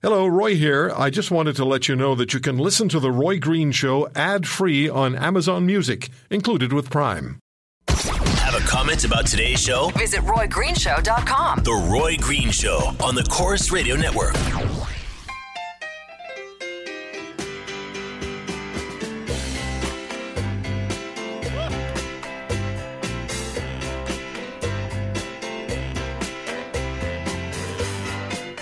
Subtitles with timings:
[0.00, 0.92] Hello, Roy here.
[0.96, 3.72] I just wanted to let you know that you can listen to The Roy Green
[3.72, 7.40] Show ad free on Amazon Music, included with Prime.
[7.88, 9.90] Have a comment about today's show?
[9.96, 11.64] Visit RoyGreenshow.com.
[11.64, 14.36] The Roy Green Show on the Corus Radio Network.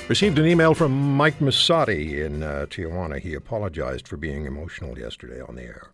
[0.08, 3.18] Received an email from Mike Massotti in uh, Tijuana.
[3.18, 5.90] He apologized for being emotional yesterday on the air.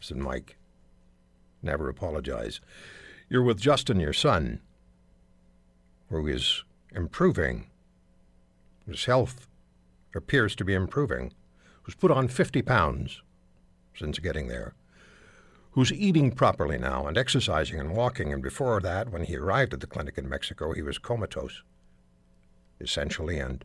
[0.00, 0.58] Said, Mike,
[1.62, 2.60] never apologize.
[3.30, 4.60] You're with Justin, your son,
[6.10, 6.62] who is
[6.94, 7.70] improving.
[8.86, 9.48] His health
[10.14, 11.32] appears to be improving.
[11.84, 13.22] Who's put on 50 pounds
[13.96, 14.74] since getting there.
[15.70, 18.30] Who's eating properly now and exercising and walking.
[18.30, 21.62] And before that, when he arrived at the clinic in Mexico, he was comatose
[22.80, 23.64] essentially, and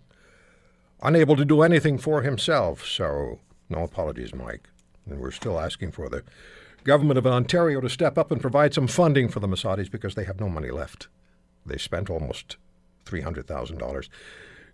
[1.02, 2.86] unable to do anything for himself.
[2.86, 4.70] So, no apologies, Mike.
[5.06, 6.24] And we're still asking for the
[6.84, 10.24] government of Ontario to step up and provide some funding for the Massottis because they
[10.24, 11.08] have no money left.
[11.66, 12.58] They spent almost
[13.06, 14.10] $300,000.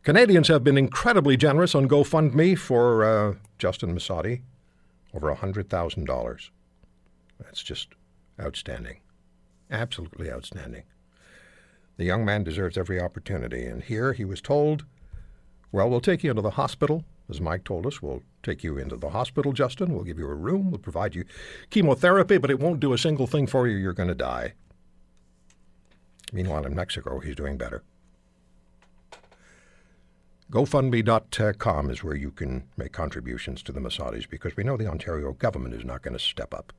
[0.03, 4.41] Canadians have been incredibly generous on GoFundMe for uh, Justin Massotti,
[5.13, 6.49] over $100,000.
[7.39, 7.89] That's just
[8.39, 8.97] outstanding.
[9.71, 10.83] Absolutely outstanding.
[11.97, 13.65] The young man deserves every opportunity.
[13.65, 14.85] And here he was told,
[15.71, 17.03] Well, we'll take you into the hospital.
[17.29, 19.93] As Mike told us, we'll take you into the hospital, Justin.
[19.93, 20.69] We'll give you a room.
[20.69, 21.25] We'll provide you
[21.69, 23.77] chemotherapy, but it won't do a single thing for you.
[23.77, 24.53] You're going to die.
[26.31, 27.83] Meanwhile, in Mexico, he's doing better.
[30.51, 35.33] GoFundMe.com is where you can make contributions to the Massottis because we know the Ontario
[35.33, 36.71] government is not going to step up.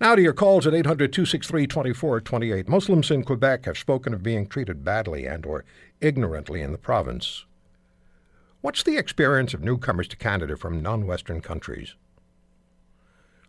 [0.00, 2.68] Now to your calls at 800 263 2428.
[2.68, 5.64] Muslims in Quebec have spoken of being treated badly and or
[6.00, 7.44] ignorantly in the province.
[8.60, 11.94] What's the experience of newcomers to Canada from non-Western countries?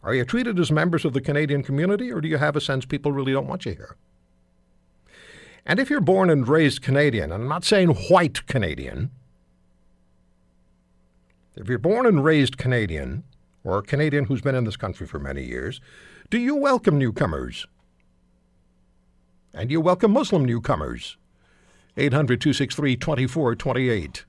[0.01, 2.85] Are you treated as members of the Canadian community or do you have a sense
[2.85, 3.95] people really don't want you here?
[5.65, 9.11] And if you're born and raised Canadian, and I'm not saying white Canadian,
[11.55, 13.23] if you're born and raised Canadian,
[13.63, 15.81] or a Canadian who's been in this country for many years,
[16.29, 17.65] do you welcome newcomers?
[19.51, 21.17] And you welcome Muslim newcomers?
[21.97, 24.25] 800 263 2428.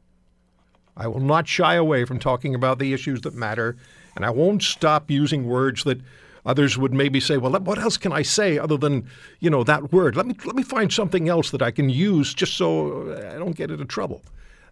[0.96, 3.76] I will not shy away from talking about the issues that matter,
[4.16, 6.00] and I won't stop using words that
[6.46, 9.06] others would maybe say, well, what else can I say other than,
[9.40, 10.16] you know, that word?
[10.16, 13.54] Let me, let me find something else that I can use just so I don't
[13.54, 14.22] get into trouble.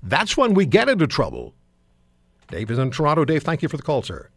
[0.03, 1.55] That's when we get into trouble.
[2.49, 3.27] Dave is in Toronto.
[3.27, 4.31] Dave, thank you for the call, sir.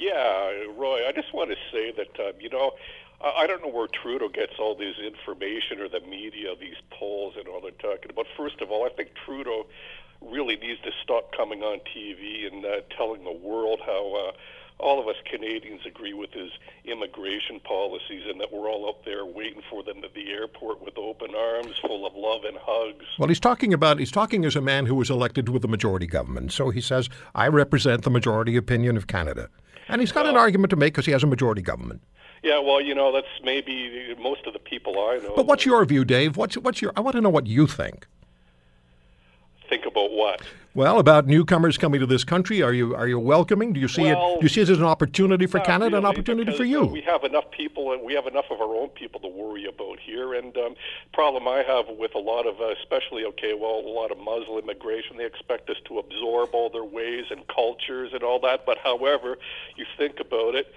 [0.00, 2.72] Yeah, Roy, I just want to say that, um, you know,
[3.20, 7.46] I don't know where Trudeau gets all this information or the media, these polls and
[7.46, 8.24] all they're talking about.
[8.34, 9.66] First of all, I think Trudeau
[10.22, 14.32] really needs to stop coming on TV and uh, telling the world how uh,
[14.78, 16.50] all of us Canadians agree with his
[16.86, 20.96] immigration policies and that we're all up there waiting for them at the airport with
[20.96, 23.04] open arms, full of love and hugs.
[23.18, 26.06] Well, he's talking about he's talking as a man who was elected with a majority
[26.06, 26.52] government.
[26.52, 29.50] So he says, "I represent the majority opinion of Canada."
[29.90, 32.02] And he's got well, an argument to make because he has a majority government.
[32.42, 35.34] Yeah, well, you know, that's maybe most of the people I know.
[35.36, 36.36] But what's your view, Dave?
[36.36, 36.92] What's what's your?
[36.96, 38.06] I want to know what you think.
[39.90, 40.42] About what?
[40.72, 43.72] Well, about newcomers coming to this country, are you are you welcoming?
[43.72, 44.40] Do you see well, it?
[44.40, 46.84] Do you see it as an opportunity for Canada, really, an opportunity for you?
[46.84, 49.98] We have enough people, and we have enough of our own people to worry about
[49.98, 50.34] here.
[50.34, 50.76] And um,
[51.12, 54.62] problem I have with a lot of, uh, especially okay, well, a lot of Muslim
[54.62, 58.64] immigration, they expect us to absorb all their ways and cultures and all that.
[58.64, 59.38] But however,
[59.74, 60.72] you think about it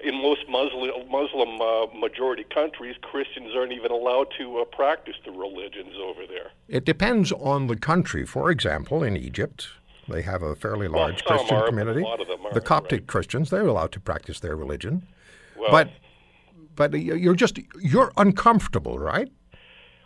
[0.00, 5.30] in most Muslim, Muslim uh, majority countries, Christians aren't even allowed to uh, practice the
[5.30, 6.50] religions over there.
[6.68, 8.26] It depends on the country.
[8.26, 9.68] For example, in Egypt,
[10.08, 12.04] they have a fairly large well, Christian are, community.
[12.04, 12.18] Are,
[12.52, 13.06] the Coptic right?
[13.06, 15.06] Christians, they're allowed to practice their religion.
[15.56, 15.90] Well, but
[16.74, 19.30] but you're just you're uncomfortable, right?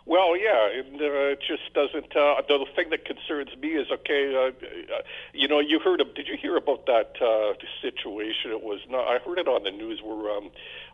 [0.07, 2.15] Well, yeah, and, uh, it just doesn't.
[2.15, 4.33] Uh, the thing that concerns me is okay.
[4.33, 5.01] Uh, uh,
[5.33, 6.01] you know, you heard.
[6.15, 8.51] Did you hear about that uh, situation?
[8.51, 9.05] It was not.
[9.05, 10.49] I heard it on the news where um,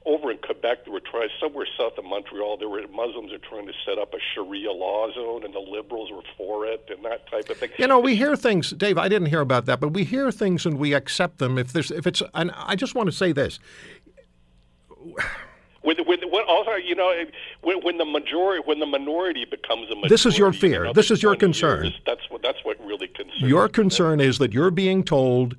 [0.08, 2.58] over in Quebec they were trying somewhere south of Montreal.
[2.58, 6.12] There were Muslims are trying to set up a Sharia law zone, and the liberals
[6.12, 7.70] were for it, and that type of thing.
[7.78, 8.98] You know, we hear things, Dave.
[8.98, 11.60] I didn't hear about that, but we hear things and we accept them.
[11.60, 13.60] If there's, if it's, and I just want to say this
[15.84, 17.14] when, when, when also, you know,
[17.62, 20.92] when, when the majority, when the minority becomes a majority, this is your fear.
[20.94, 21.84] This is your concern.
[21.86, 23.42] Years, that's what that's what really concerns.
[23.42, 25.56] Your concern is that you're being told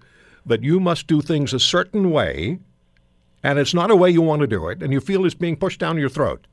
[0.46, 2.58] that you must do things a certain way,
[3.42, 5.56] and it's not a way you want to do it, and you feel it's being
[5.56, 6.46] pushed down your throat.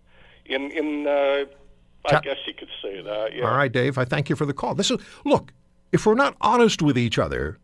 [0.45, 1.45] In in, uh,
[2.05, 3.33] I guess you could say that.
[3.33, 3.45] Yeah.
[3.45, 3.97] All right, Dave.
[3.97, 4.75] I thank you for the call.
[4.75, 5.53] This is look.
[5.91, 7.57] if we're not honest with each other,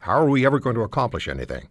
[0.00, 1.68] how are we ever going to accomplish anything?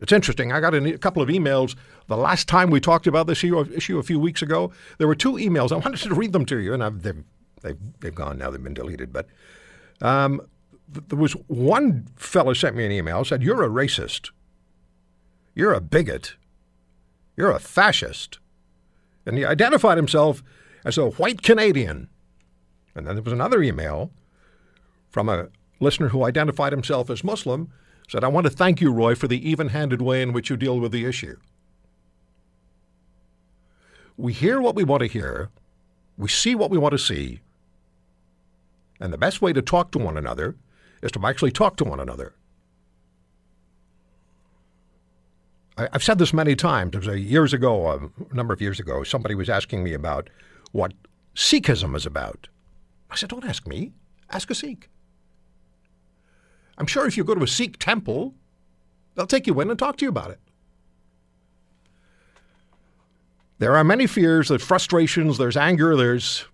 [0.00, 0.50] It's interesting.
[0.52, 1.76] I got a couple of emails
[2.06, 4.72] the last time we talked about this issue a few weeks ago.
[4.98, 5.72] There were two emails.
[5.72, 7.22] I wanted to read them to you, and I've, they've,
[7.62, 8.50] they've, they've gone now.
[8.50, 9.12] They've been deleted.
[9.12, 9.28] But
[10.00, 10.40] um,
[10.92, 14.30] th- there was one fellow sent me an email said, "You're a racist.
[15.54, 16.34] You're a bigot.
[17.36, 18.38] You're a fascist,"
[19.26, 20.42] and he identified himself
[20.84, 22.08] as a white Canadian.
[22.94, 24.10] And then there was another email
[25.10, 25.48] from a
[25.78, 27.70] listener who identified himself as Muslim
[28.10, 30.56] said, I want to thank you, Roy, for the even handed way in which you
[30.56, 31.36] deal with the issue.
[34.16, 35.50] We hear what we want to hear,
[36.18, 37.40] we see what we want to see,
[38.98, 40.56] and the best way to talk to one another
[41.02, 42.34] is to actually talk to one another.
[45.78, 46.96] I, have said this many times.
[46.96, 50.28] It was years ago, a number of years ago, somebody was asking me about
[50.72, 50.94] what
[51.36, 52.48] Sikhism is about.
[53.08, 53.92] I said, Don't ask me,
[54.30, 54.89] ask a Sikh.
[56.80, 58.34] I'm sure if you go to a Sikh temple,
[59.14, 60.40] they'll take you in and talk to you about it.
[63.58, 66.46] There are many fears, there's frustrations, there's anger, there's.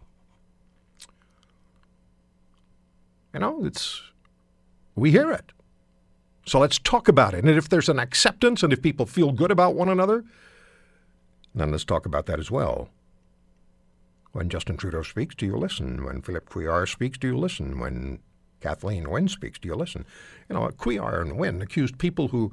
[3.32, 4.02] You know, it's.
[4.96, 5.52] We hear it.
[6.44, 7.44] So let's talk about it.
[7.44, 10.24] And if there's an acceptance and if people feel good about one another,
[11.54, 12.88] then let's talk about that as well.
[14.32, 16.04] When Justin Trudeau speaks, do you listen?
[16.04, 17.78] When Philippe Couillard speaks, do you listen?
[17.78, 18.18] When
[18.66, 19.60] Kathleen Wynne speaks.
[19.60, 20.04] Do you listen?
[20.48, 22.52] You know, Couillard and Wynne accused people who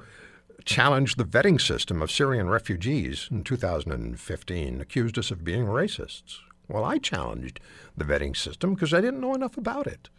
[0.63, 6.37] challenged the vetting system of Syrian refugees in 2015, accused us of being racists.
[6.67, 7.59] Well, I challenged
[7.97, 10.11] the vetting system because I didn't know enough about it.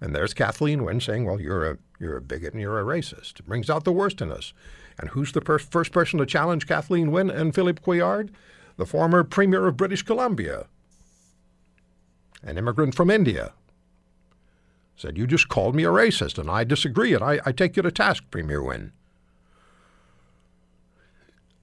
[0.00, 3.40] And there's Kathleen Wynne saying, well, you're a, you're a bigot and you're a racist.
[3.40, 4.54] It brings out the worst in us.
[4.98, 8.30] And who's the per- first person to challenge Kathleen Wynne and Philippe Couillard?
[8.78, 10.64] The former Premier of British Columbia,
[12.42, 13.52] an immigrant from India,
[14.96, 17.82] said, You just called me a racist, and I disagree, and I, I take you
[17.82, 18.92] to task, Premier Wynne.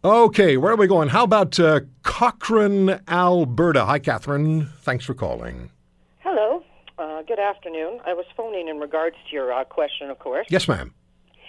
[0.04, 1.10] Okay, where are we going?
[1.10, 3.86] How about uh, Cochrane, Alberta?
[3.86, 4.68] Hi, Catherine.
[4.82, 5.72] Thanks for calling.
[6.20, 6.64] Hello.
[6.98, 8.00] Uh, good afternoon.
[8.06, 10.48] I was phoning in regards to your uh, question, of course.
[10.50, 10.94] Yes, ma'am.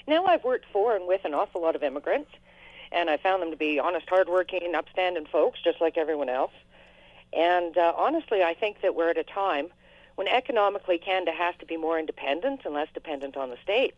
[0.08, 2.30] Now, I've worked for and with an awful lot of immigrants,
[2.90, 6.52] and I found them to be honest, hardworking, upstanding folks, just like everyone else.
[7.32, 9.68] And uh, honestly, I think that we're at a time
[10.20, 13.96] when economically Canada has to be more independent and less dependent on the states.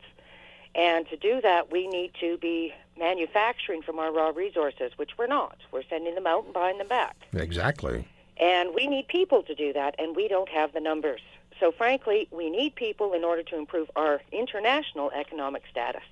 [0.73, 5.27] And to do that, we need to be manufacturing from our raw resources, which we're
[5.27, 5.59] not.
[5.73, 7.17] We're sending them out and buying them back.
[7.33, 8.07] Exactly.
[8.37, 11.23] And we need people to do that, and we don't have the numbers.
[11.59, 16.05] So, frankly, we need people in order to improve our international economic status.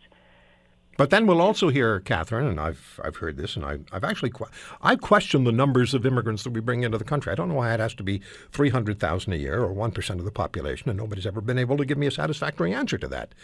[1.01, 4.35] But then we'll also hear, Catherine, and I've I've heard this, and I, I've actually
[4.83, 7.33] I question the numbers of immigrants that we bring into the country.
[7.33, 8.21] I don't know why it has to be
[8.53, 11.59] three hundred thousand a year or one percent of the population, and nobody's ever been
[11.59, 13.35] able to give me a satisfactory answer to that.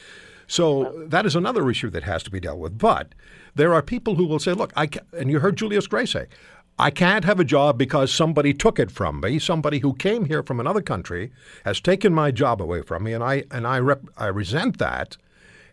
[0.46, 2.76] So that is another issue that has to be dealt with.
[2.76, 3.14] But
[3.54, 6.26] there are people who will say, "Look, I and you heard Julius Grey say."
[6.78, 9.38] I can't have a job because somebody took it from me.
[9.38, 11.32] Somebody who came here from another country
[11.64, 15.16] has taken my job away from me, and I and I rep, I resent that.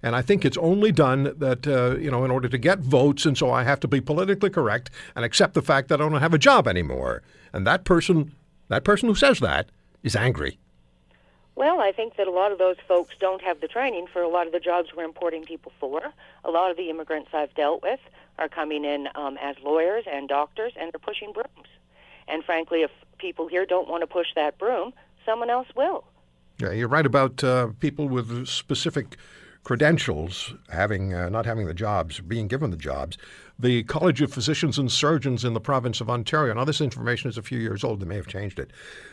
[0.04, 3.26] And I think it's only done that, uh, you know, in order to get votes.
[3.26, 6.20] And so I have to be politically correct and accept the fact that I don't
[6.20, 7.24] have a job anymore.
[7.54, 8.34] And that person,
[8.68, 9.70] that person who says that
[10.04, 10.60] is angry.
[11.56, 14.28] Well, I think that a lot of those folks don't have the training for a
[14.28, 16.02] lot of the jobs we're importing people for.
[16.44, 18.00] A lot of the immigrants I've dealt with
[18.40, 21.69] are coming in um, as lawyers and doctors, and they're pushing brooms.
[22.28, 24.94] And frankly, if people here don't want to push that broom,
[25.26, 26.06] someone else will.
[26.60, 29.16] Yeah, you're right about uh, people with specific
[29.64, 33.18] credentials, having uh, not having the jobs, being given the jobs.
[33.58, 36.54] The College of Physicians and Surgeons in the province of Ontario.
[36.54, 38.00] Now, this information is a few years old.
[38.00, 38.72] They may have changed it,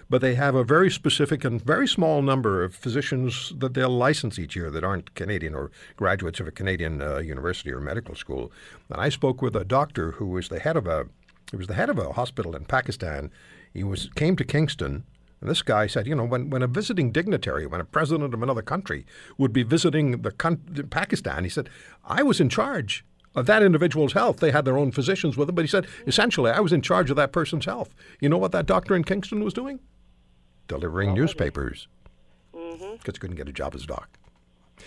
[0.09, 4.38] but they have a very specific and very small number of physicians that they'll license
[4.38, 8.50] each year that aren't Canadian or graduates of a Canadian uh, university or medical school.
[8.88, 11.07] And I spoke with a doctor who was the head of a
[11.50, 13.30] he was the head of a hospital in Pakistan.
[13.75, 15.04] He was came to Kingston
[15.40, 18.42] and this guy said, you know, when, when a visiting dignitary, when a president of
[18.42, 19.06] another country
[19.38, 21.70] would be visiting the con- Pakistan, he said,
[22.04, 23.04] I was in charge
[23.35, 24.38] of that individual's health.
[24.38, 27.09] They had their own physicians with them, but he said, essentially, I was in charge
[27.09, 27.94] of that person's health.
[28.20, 29.80] You know what that doctor in Kingston was doing?
[30.68, 31.88] Delivering newspapers.
[32.52, 32.94] Because mm-hmm.
[33.04, 34.09] he couldn't get a job as a doc.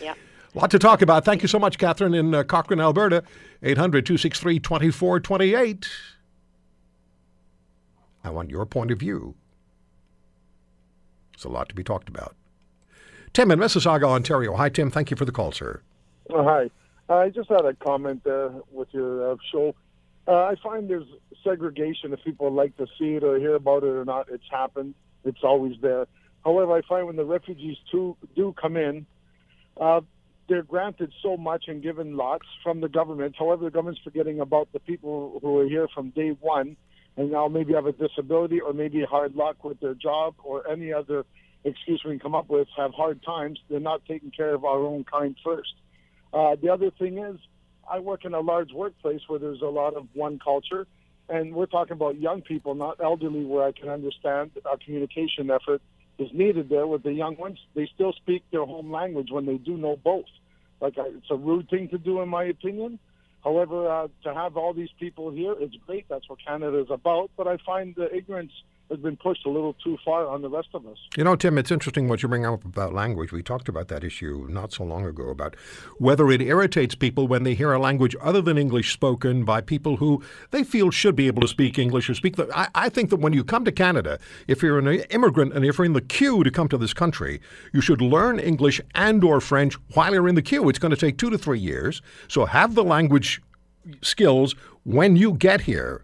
[0.02, 0.14] Yeah.
[0.54, 1.26] A lot to talk about.
[1.26, 3.24] Thank you so much, Catherine, in uh, Cochrane, Alberta.
[3.64, 5.90] 800 263 2428.
[8.24, 9.36] I want your point of view
[11.44, 12.36] it's a lot to be talked about.
[13.34, 14.56] Tim in Mississauga, Ontario.
[14.56, 14.90] Hi, Tim.
[14.90, 15.82] Thank you for the call, sir.
[16.30, 16.70] Oh, hi.
[17.10, 19.76] I just had a comment uh, with your uh, show.
[20.26, 21.08] Uh, I find there's
[21.44, 24.28] segregation if people like to see it or hear about it or not.
[24.32, 24.96] It's happened.
[25.26, 26.08] It's always there.
[26.46, 29.06] However, I find when the refugees too, do come in,
[29.82, 30.02] uh,
[30.48, 33.36] they're granted so much and given lots from the government.
[33.38, 36.78] However, the government's forgetting about the people who are here from day one
[37.18, 40.92] and now maybe have a disability or maybe hard luck with their job or any
[40.92, 41.26] other
[41.64, 43.60] excuse we can come up with, have hard times.
[43.70, 45.74] They're not taking care of our own kind first.
[46.34, 47.38] Uh, the other thing is,
[47.90, 50.88] I work in a large workplace where there's a lot of one culture,
[51.30, 55.52] and we're talking about young people, not elderly, where I can understand that our communication
[55.52, 55.82] effort
[56.18, 57.60] is needed there with the young ones.
[57.76, 60.26] They still speak their home language when they do know both.
[60.80, 63.00] Like I, it's a rude thing to do, in my opinion.
[63.44, 66.06] However, uh, to have all these people here, it's great.
[66.10, 67.30] That's what Canada is about.
[67.36, 68.54] But I find the ignorance
[68.94, 70.98] has been pushed a little too far on the rest of us.
[71.18, 73.32] You know, Tim, it's interesting what you bring up about language.
[73.32, 75.56] We talked about that issue not so long ago about
[75.98, 79.98] whether it irritates people when they hear a language other than English spoken by people
[79.98, 80.22] who
[80.52, 82.36] they feel should be able to speak English or speak.
[82.36, 85.66] The, I, I think that when you come to Canada, if you're an immigrant and
[85.66, 87.42] if you're in the queue to come to this country,
[87.74, 90.70] you should learn English and or French while you're in the queue.
[90.70, 92.04] It's going to take two to three years.
[92.28, 93.42] So have the language
[94.02, 96.03] skills when you get here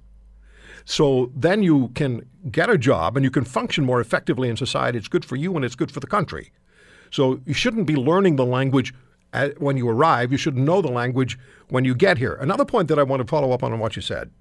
[0.89, 4.97] so then you can get a job and you can function more effectively in society.
[4.97, 6.51] It's good for you and it's good for the country.
[7.11, 8.91] So you shouldn't be learning the language
[9.59, 10.31] when you arrive.
[10.31, 11.37] You should know the language
[11.69, 12.33] when you get here.
[12.33, 14.31] Another point that I want to follow up on what you said.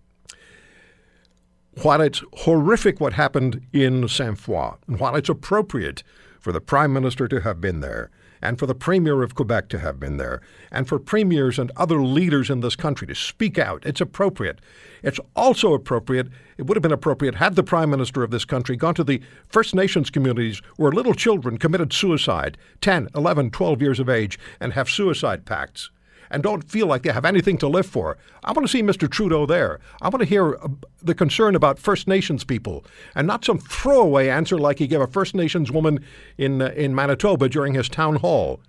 [1.83, 6.03] While it's horrific what happened in Saint Foy, and while it's appropriate
[6.41, 8.11] for the Prime Minister to have been there,
[8.43, 10.41] and for the Premier of Quebec to have been there,
[10.71, 13.85] and for premiers and other leaders in this country to speak out.
[13.87, 14.61] It's appropriate.
[15.03, 18.77] It's also appropriate, it would have been appropriate had the Prime Minister of this country
[18.77, 24.01] gone to the First Nations communities where little children committed suicide, 10, 11, 12 years
[24.01, 25.91] of age, and have suicide pacts
[26.31, 28.19] and don't feel like they have anything to live for.
[28.45, 29.11] I want to see Mr.
[29.11, 29.81] Trudeau there.
[30.01, 30.69] I want to hear uh,
[31.03, 35.07] the concern about First Nations people and not some throwaway answer like he gave a
[35.07, 36.05] First Nations woman
[36.37, 38.61] in, uh, in Manitoba during his town hall.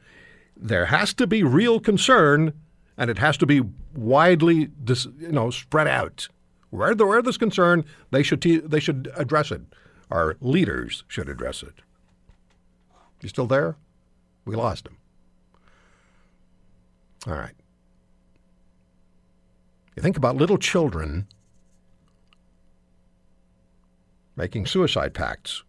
[0.55, 2.53] There has to be real concern
[2.97, 3.61] and it has to be
[3.95, 6.27] widely dis, you know, spread out.
[6.69, 9.61] Where, the, where there's concern, they should, te- they should address it.
[10.11, 11.75] Our leaders should address it.
[13.21, 13.75] You still there?
[14.45, 14.98] We lost him.
[17.27, 17.53] All right.
[19.95, 21.27] You think about little children
[24.37, 25.63] making suicide pacts,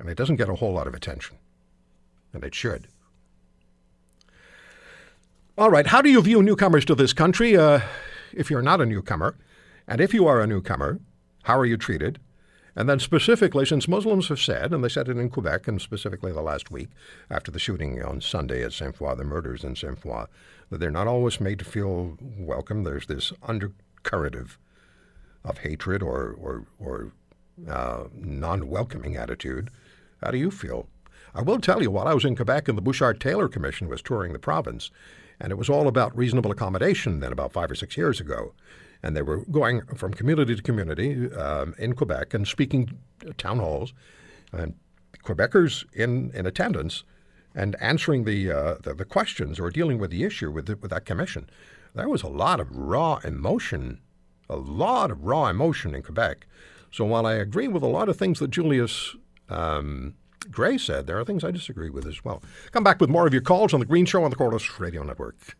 [0.00, 1.36] and it doesn't get a whole lot of attention,
[2.32, 2.88] and it should.
[5.56, 7.56] All right, how do you view newcomers to this country?
[7.56, 7.80] Uh,
[8.32, 9.36] if you're not a newcomer,
[9.86, 10.98] and if you are a newcomer,
[11.44, 12.18] how are you treated?
[12.74, 16.32] And then specifically, since Muslims have said, and they said it in Quebec, and specifically
[16.32, 16.88] the last week
[17.30, 20.24] after the shooting on Sunday at Saint Foy, the murders in Saint Foy,
[20.70, 22.84] that they're not always made to feel welcome.
[22.84, 24.58] There's this undercurrent of,
[25.44, 27.12] of hatred or, or, or
[27.68, 29.70] uh, non-welcoming attitude.
[30.22, 30.88] How do you feel?
[31.34, 34.00] I will tell you, while I was in Quebec and the Bouchard Taylor Commission was
[34.00, 34.90] touring the province,
[35.38, 38.54] and it was all about reasonable accommodation then about five or six years ago
[39.02, 42.98] and they were going from community to community um, in Quebec and speaking
[43.36, 43.92] town halls,
[44.52, 44.74] and
[45.24, 47.04] Quebecers in, in attendance
[47.54, 50.90] and answering the, uh, the, the questions or dealing with the issue with the, with
[50.90, 51.48] that commission.
[51.94, 54.00] There was a lot of raw emotion,
[54.48, 56.46] a lot of raw emotion in Quebec.
[56.90, 59.14] So while I agree with a lot of things that Julius
[59.48, 60.14] um,
[60.50, 62.42] Grey said, there are things I disagree with as well.
[62.72, 65.02] Come back with more of your calls on the Green Show on the Corus Radio
[65.02, 65.56] Network.